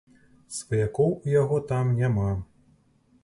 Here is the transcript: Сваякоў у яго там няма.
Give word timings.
Сваякоў 0.59 1.11
у 1.27 1.33
яго 1.41 1.57
там 1.73 1.91
няма. 1.99 2.31